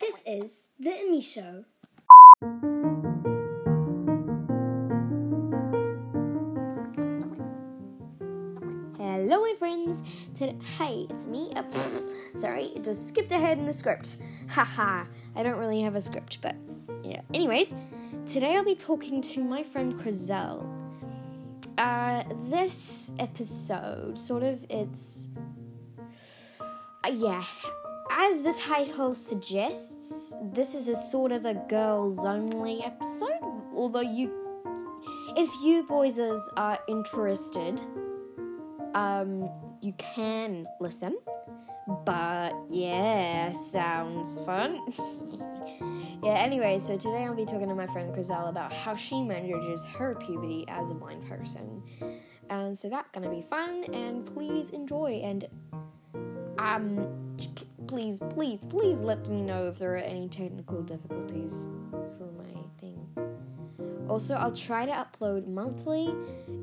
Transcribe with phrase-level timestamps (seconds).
[0.00, 1.64] This is The Emmy Show.
[8.98, 10.02] Hello, my friends.
[10.36, 11.52] Today, hey, it's me.
[11.54, 11.62] Uh,
[12.36, 14.16] sorry, it just skipped ahead in the script.
[14.48, 15.04] Haha.
[15.36, 16.56] I don't really have a script, but
[17.04, 17.20] yeah.
[17.32, 17.72] Anyways,
[18.26, 20.66] today I'll be talking to my friend Crizel.
[21.78, 25.28] Uh, this episode, sort of, it's
[27.04, 27.44] uh, yeah.
[28.14, 33.40] As the title suggests, this is a sort of a girls only episode.
[33.74, 34.30] Although you,
[35.34, 37.80] if you boys are interested,
[38.94, 39.48] um,
[39.80, 41.16] you can listen.
[42.04, 44.78] But yeah, sounds fun.
[46.22, 49.86] yeah, anyway, so today I'll be talking to my friend Crizel about how she manages
[49.86, 51.82] her puberty as a blind person.
[52.50, 55.22] And so that's gonna be fun, and please enjoy.
[55.24, 55.48] And
[56.58, 57.32] um,
[57.92, 63.06] please, please, please let me know if there are any technical difficulties for my thing.
[64.08, 66.14] Also, I'll try to upload monthly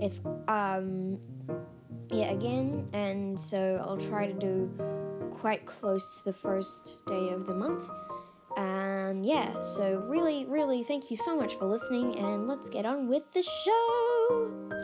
[0.00, 0.14] if
[0.48, 1.18] um
[2.10, 4.70] yeah again and so I'll try to do
[5.38, 7.90] quite close to the first day of the month.
[8.56, 13.06] And yeah, so really, really thank you so much for listening and let's get on
[13.06, 14.77] with the show.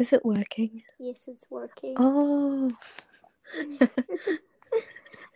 [0.00, 0.82] Is it working?
[0.98, 1.94] Yes, it's working.
[1.98, 2.72] Oh,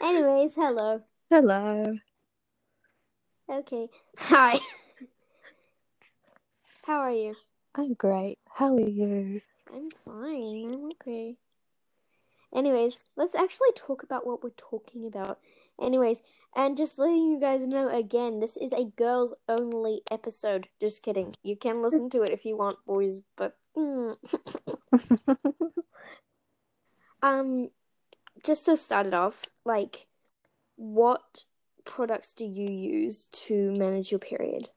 [0.00, 1.02] Anyways, hello.
[1.28, 1.98] hello.
[3.46, 3.90] Okay.
[4.16, 4.58] Hi.
[6.84, 7.34] How are you?
[7.74, 8.38] I'm great.
[8.48, 9.42] How are you?
[9.70, 10.72] I'm fine.
[10.72, 11.36] I'm okay.
[12.54, 15.40] Anyways, let's actually talk about what we're talking about.
[15.80, 16.22] Anyways,
[16.56, 20.68] and just letting you guys know again, this is a girls only episode.
[20.80, 21.34] Just kidding.
[21.42, 24.16] You can listen to it if you want, boys, but mm.
[27.22, 27.70] um
[28.44, 30.06] just to start it off, like
[30.76, 31.44] what
[31.84, 34.68] products do you use to manage your period?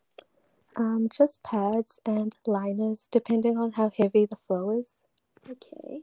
[0.77, 4.97] um, just pads and liners, depending on how heavy the flow is.
[5.49, 6.01] Okay.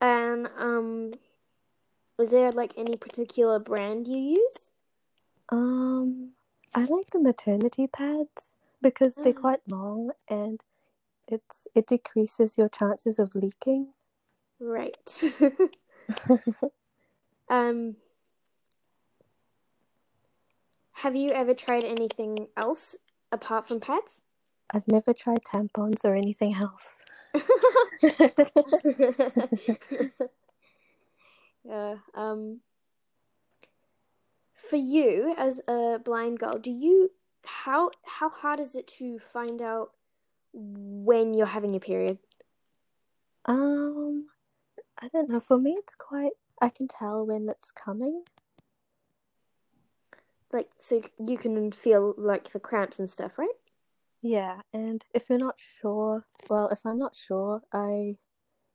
[0.00, 1.12] And um
[2.22, 4.70] is there like any particular brand you use?
[5.48, 6.32] Um,
[6.74, 8.48] I like the maternity pads
[8.80, 9.40] because they're Ah.
[9.40, 10.62] quite long and
[11.28, 13.92] it's it decreases your chances of leaking.
[14.58, 15.22] Right.
[17.50, 17.96] um
[20.92, 22.96] Have you ever tried anything else
[23.32, 24.22] apart from pads?
[24.72, 26.86] I've never tried tampons or anything else.
[31.64, 32.60] yeah, um
[34.54, 37.10] for you as a blind girl, do you
[37.44, 39.92] how how hard is it to find out
[40.52, 42.18] when you're having your period?
[43.44, 44.28] Um,
[45.00, 45.40] I don't know.
[45.40, 46.32] For me, it's quite.
[46.60, 48.22] I can tell when it's coming.
[50.52, 53.48] Like so you can feel like the cramps and stuff, right?
[54.20, 58.18] Yeah, and if you're not sure, well, if I'm not sure, I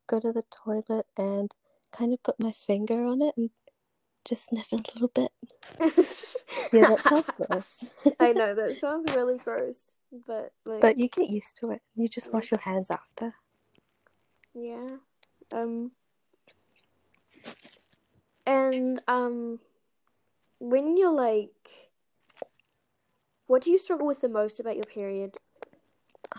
[0.07, 1.53] go to the toilet and
[1.91, 3.49] kind of put my finger on it and
[4.25, 5.31] just sniff a little bit.
[6.73, 7.85] Yeah, that sounds gross.
[8.19, 9.95] I know that sounds really gross,
[10.27, 11.81] but like But you get used to it.
[11.95, 13.35] You just wash your hands after.
[14.53, 14.97] yeah.
[15.51, 15.91] Um
[18.45, 19.59] and um
[20.59, 21.51] when you're like
[23.45, 25.35] what do you struggle with the most about your period?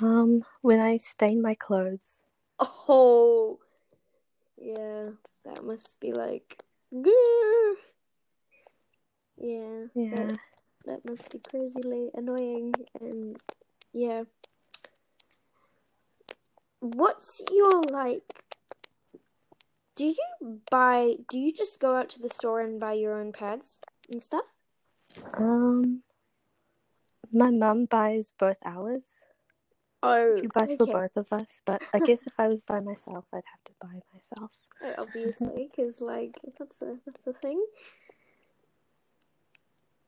[0.03, 2.21] Um, when I stain my clothes.
[2.61, 3.59] Oh
[4.57, 5.11] yeah,
[5.49, 6.63] that must be like
[6.95, 7.75] grr.
[9.39, 9.85] yeah.
[9.95, 10.11] Yeah.
[10.11, 10.39] That,
[10.87, 13.37] that must be crazily annoying and
[13.93, 14.25] yeah.
[16.81, 18.23] What's your like
[19.97, 23.33] do you buy do you just go out to the store and buy your own
[23.33, 23.81] pads
[24.13, 24.45] and stuff?
[25.35, 26.03] Um,
[27.33, 29.25] my mum buys both ours.
[30.03, 33.25] Oh, She buys for both of us, but I guess if I was by myself,
[33.33, 34.53] I'd have to buy myself.
[34.99, 37.65] obviously, because like that's a that's a thing.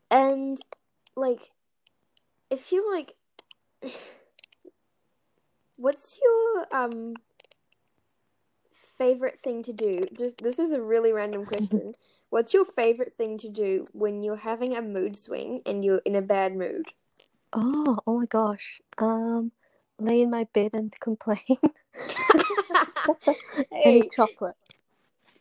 [0.09, 0.59] And
[1.15, 1.51] like,
[2.49, 3.13] if you like,
[5.77, 7.13] what's your um
[8.97, 10.05] favorite thing to do?
[10.17, 11.95] Just this is a really random question.
[12.29, 16.15] What's your favorite thing to do when you're having a mood swing and you're in
[16.15, 16.85] a bad mood?
[17.51, 18.79] Oh, oh my gosh.
[18.97, 19.51] Um,
[19.99, 21.39] lay in my bed and complain.
[23.71, 23.81] Hey.
[23.83, 24.55] Any chocolate.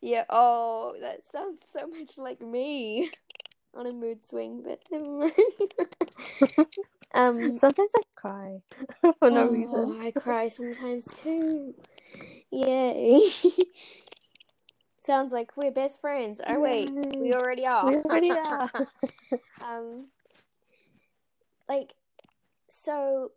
[0.00, 3.10] Yeah, oh, that sounds so much like me
[3.74, 5.34] on a mood swing, but never mind.
[7.12, 8.62] Um, Sometimes I cry
[9.18, 9.98] for no oh, reason.
[10.00, 11.74] I cry sometimes too.
[12.50, 13.30] Yay.
[15.02, 16.40] Sounds like we're best friends.
[16.46, 17.90] Oh wait, we already are.
[17.90, 18.70] We already are.
[19.64, 20.06] um
[21.68, 21.94] like
[22.68, 23.32] so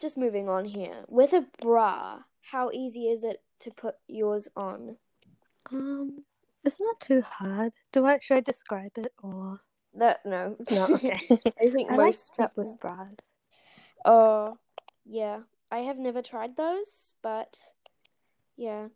[0.00, 1.04] just moving on here.
[1.08, 2.20] With a bra,
[2.50, 4.96] how easy is it to put yours on?
[5.72, 6.24] Um,
[6.64, 7.72] it's not too hard.
[7.92, 9.60] Do I should I describe it or
[9.94, 10.56] That no.
[10.70, 10.84] no?
[10.94, 11.20] Okay.
[11.60, 13.14] I think I like most strapless people- bras.
[14.04, 14.58] Oh,
[15.04, 15.40] yeah.
[15.70, 17.58] I have never tried those, but
[18.56, 18.88] yeah.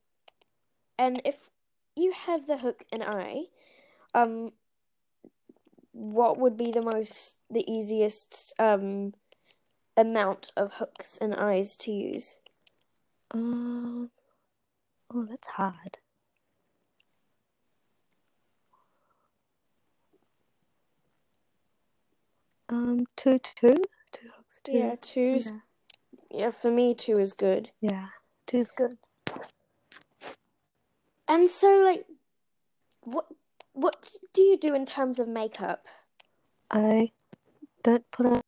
[0.98, 1.50] And if
[1.96, 3.42] you have the hook and eye,
[4.14, 4.52] um,
[5.92, 9.14] what would be the most, the easiest, um,
[9.96, 12.40] amount of hooks and eyes to use?
[13.30, 14.10] Um,
[15.12, 15.98] oh, that's hard.
[22.74, 23.76] Um, two, two,
[24.12, 24.72] two hooks, two.
[24.72, 25.58] Yeah, two's, yeah,
[26.30, 27.70] yeah, for me, two is good.
[27.80, 28.08] yeah,
[28.48, 28.98] two is good.
[31.28, 32.04] And so, like,
[33.02, 33.26] what,
[33.74, 35.86] what do you do in terms of makeup?
[36.68, 37.12] I
[37.84, 38.40] don't put on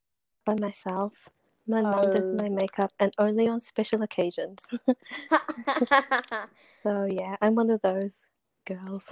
[0.44, 1.28] by myself.
[1.68, 2.34] My mom does Oh.
[2.34, 4.58] my makeup, and only on special occasions.
[6.82, 8.26] so yeah, I'm one of those
[8.64, 9.08] girls.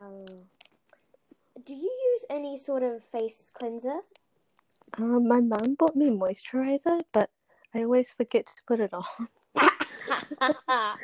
[0.00, 0.26] Um,
[1.64, 4.00] do you use any sort of face cleanser?
[4.98, 7.30] Um, my mom bought me moisturizer, but
[7.74, 9.28] I always forget to put it on.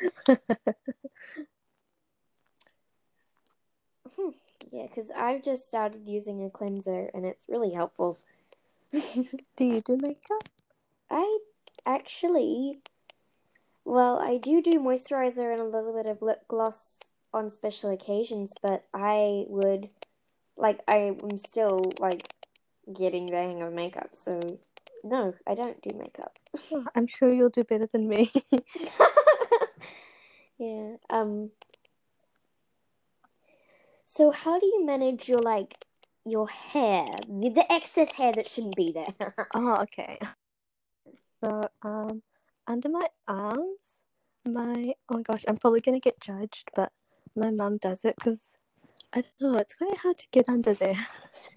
[4.71, 8.19] Yeah, because I've just started using a cleanser and it's really helpful.
[8.91, 9.01] Do
[9.57, 10.43] you do makeup?
[11.09, 11.39] I
[11.85, 12.79] actually,
[13.83, 16.99] well, I do do moisturizer and a little bit of lip gloss
[17.33, 19.89] on special occasions, but I would,
[20.55, 22.33] like, I am still, like,
[22.97, 24.59] getting the hang of makeup, so
[25.03, 26.37] no, I don't do makeup.
[26.71, 28.31] Oh, I'm sure you'll do better than me.
[30.59, 30.95] yeah.
[31.09, 31.51] Um.
[34.05, 35.85] So how do you manage your like
[36.25, 39.47] your hair, the excess hair that shouldn't be there?
[39.53, 40.19] oh, okay.
[41.43, 42.21] So, um,
[42.67, 43.99] under my arms,
[44.45, 46.91] my oh my gosh, I'm probably gonna get judged, but
[47.35, 48.53] my mum does it because
[49.13, 51.07] I don't know, it's quite hard to get under there.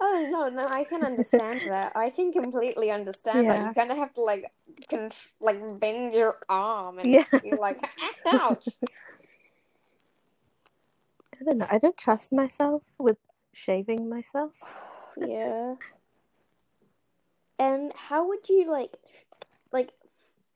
[0.01, 1.93] oh no, no, I can understand that.
[1.95, 3.61] I can completely understand that.
[3.69, 4.51] You kind of have to like,
[4.89, 7.25] conf- like bend your arm and Yeah.
[7.43, 7.79] be like,
[8.27, 8.69] ouch.
[11.41, 11.67] I don't know.
[11.71, 13.19] I don't trust myself with
[13.53, 14.53] shaving myself.
[15.17, 15.75] yeah.
[17.59, 18.97] And how would you like,
[19.73, 19.91] like,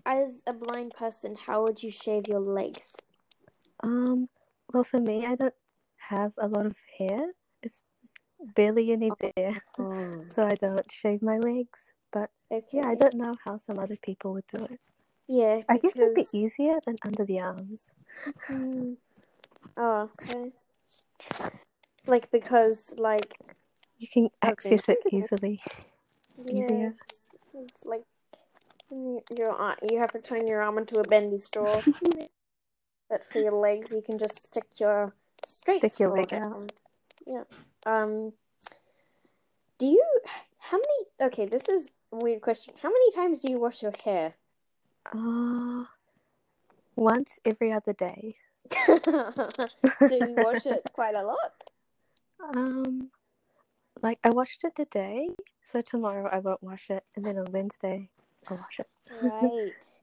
[0.07, 2.95] as a blind person, how would you shave your legs?
[3.83, 4.29] Um,
[4.73, 5.55] well, for me, I don't
[6.09, 7.33] have a lot of hair.
[7.63, 7.83] It's
[8.55, 11.93] barely any there, Oh, so I don't shave my legs.
[12.13, 12.67] But okay.
[12.73, 14.81] yeah, I don't know how some other people would do it.
[15.29, 17.91] Yeah, I guess it'd be easier than under the arms.
[18.47, 18.93] Hmm.
[19.77, 20.53] Oh, okay.
[22.07, 23.35] Like because like
[23.99, 24.51] You can Okay.
[24.51, 25.61] access it easily.
[26.49, 26.95] Easier.
[27.09, 28.05] it's, it's like
[28.93, 31.81] mm, your arm, you have to turn your arm into a bendy straw.
[33.11, 36.71] but for your legs, you can just stick your straight Stick your leg down.
[37.27, 37.45] Yeah.
[37.85, 38.33] Um.
[39.79, 40.05] Do you?
[40.59, 41.31] How many?
[41.33, 42.75] Okay, this is a weird question.
[42.83, 44.35] How many times do you wash your hair?
[45.15, 45.85] Uh,
[46.97, 48.37] once every other day.
[48.87, 48.97] so
[50.11, 51.65] you wash it quite a lot.
[52.43, 53.11] Um,
[54.03, 55.29] like I washed it today,
[55.63, 58.11] so tomorrow I won't wash it, and then on Wednesday
[58.49, 58.89] I'll wash it.
[59.23, 60.01] Right.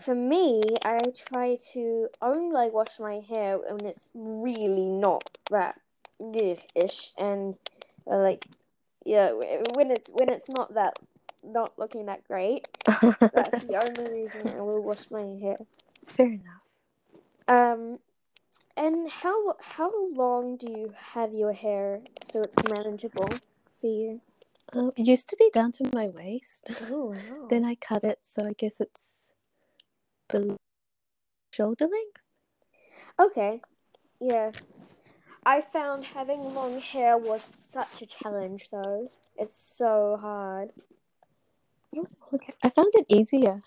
[0.00, 5.80] For me, I try to only like wash my hair when it's really not that
[6.18, 7.56] good-ish, and
[8.10, 8.46] uh, like
[9.04, 10.94] yeah, when it's when it's not that
[11.42, 12.66] not looking that great.
[12.86, 15.58] That's the only reason I will wash my hair.
[16.06, 16.62] Fair enough.
[17.48, 17.98] Um,
[18.76, 22.00] and how how long do you have your hair
[22.30, 23.28] so it's manageable
[23.80, 24.20] for you?
[24.72, 26.70] Um, it used to be down to my waist.
[26.90, 27.46] Oh wow.
[27.48, 29.15] Then I cut it, so I guess it's
[30.28, 30.56] below
[31.52, 32.20] shoulder length.
[33.18, 33.62] Okay.
[34.20, 34.52] Yeah.
[35.44, 39.08] I found having long hair was such a challenge though.
[39.36, 40.72] It's so hard.
[42.34, 43.62] Okay, I found it easier.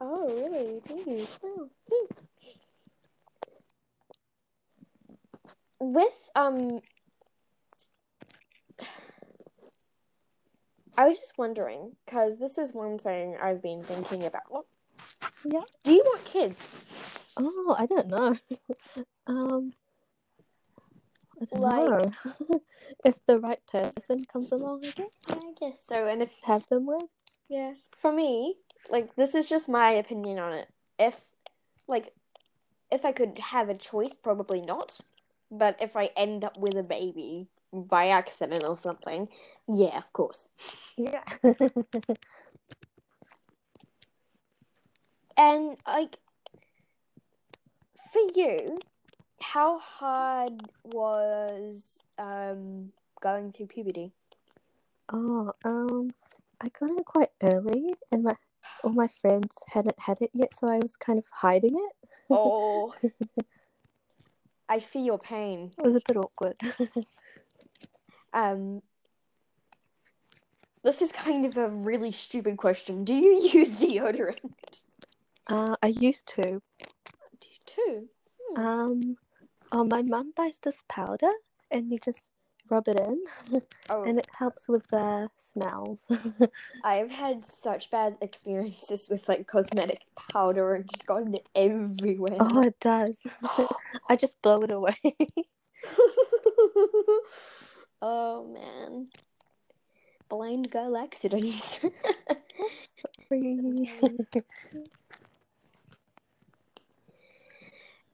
[0.00, 0.80] Oh, really?
[0.80, 1.06] Thank
[1.42, 1.68] Wow.
[1.88, 2.16] thanks.
[5.80, 6.80] With um
[10.96, 14.66] I was just wondering cuz this is one thing I've been thinking about.
[15.44, 15.62] Yeah.
[15.84, 16.68] Do you want kids?
[17.36, 18.36] Oh, I don't know.
[19.26, 19.72] um,
[21.40, 22.12] I don't Like-
[22.50, 22.60] know.
[23.04, 25.10] if the right person comes along, I guess.
[25.28, 26.06] Yeah, I guess so.
[26.06, 27.02] And if Have them with.
[27.48, 27.74] Yeah.
[28.00, 28.56] For me,
[28.90, 30.68] like this is just my opinion on it.
[30.98, 31.20] If
[31.88, 32.12] like
[32.90, 35.00] if I could have a choice, probably not.
[35.50, 39.28] But if I end up with a baby by accident or something,
[39.68, 40.48] yeah, of course.
[40.96, 41.22] Yeah.
[45.42, 46.18] And like
[48.12, 48.78] for you,
[49.40, 50.52] how hard
[50.84, 54.12] was um going through puberty?
[55.12, 56.14] oh, um,
[56.60, 58.36] I got it quite early, and my
[58.84, 62.08] all my friends hadn't had it yet, so I was kind of hiding it.
[62.30, 62.94] Oh
[64.68, 65.72] I feel your pain.
[65.76, 66.56] It was a bit awkward.
[68.34, 68.80] Um,
[70.82, 73.04] this is kind of a really stupid question.
[73.04, 74.38] Do you use deodorant?
[75.46, 76.42] Uh, I used to.
[77.40, 78.08] Do you too?
[78.56, 79.16] Um,
[79.70, 81.30] oh, my mum buys this powder,
[81.70, 82.28] and you just
[82.70, 83.22] rub it in,
[83.90, 86.04] Oh, and it helps with the smells.
[86.84, 92.36] I've had such bad experiences with like cosmetic powder and just gotten it everywhere.
[92.40, 93.18] oh, it does.
[94.08, 94.96] I just blow it away.
[98.00, 99.08] oh man.
[100.28, 101.80] Blind girl accidents.
[103.28, 103.90] Sorry.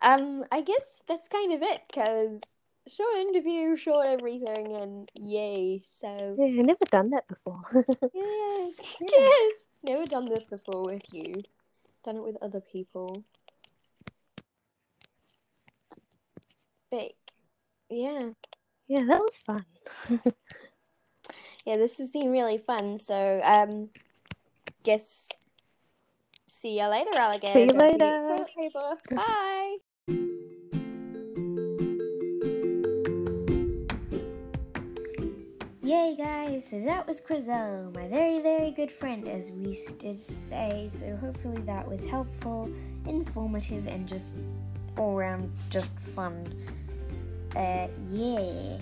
[0.02, 2.40] Um, I guess that's kind of it, because
[2.86, 5.82] short interview, short everything, and yay.
[6.00, 7.62] So yeah, I've never done that before.
[8.14, 8.68] Yeah,
[9.00, 9.52] yes.
[9.82, 11.42] Never done this before with you.
[12.04, 13.24] Done it with other people.
[16.90, 17.12] But
[17.88, 18.30] yeah,
[18.88, 19.64] yeah, that was fun.
[21.64, 21.76] yeah.
[21.76, 22.98] This has been really fun.
[22.98, 23.90] So um,
[24.82, 25.28] guess
[26.48, 27.52] see you later, alligator.
[27.52, 28.46] See you later.
[29.14, 29.67] Bye.
[35.98, 36.64] Yay, guys!
[36.64, 40.86] So that was Crizel, my very, very good friend, as we did say.
[40.88, 42.70] So hopefully that was helpful,
[43.04, 44.36] informative, and just
[44.96, 46.46] all around just fun.
[47.56, 48.76] Uh, yeah.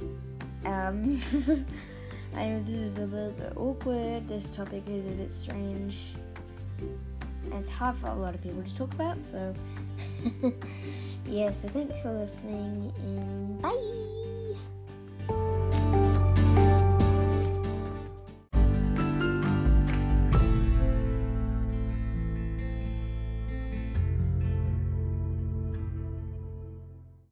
[0.67, 1.19] Um,
[2.37, 4.29] I know this is a little bit awkward.
[4.29, 6.17] This topic is a bit strange.
[7.51, 9.25] It's hard for a lot of people to talk about.
[9.25, 9.55] So,
[11.27, 11.51] yeah.
[11.51, 14.16] So thanks for listening, and bye.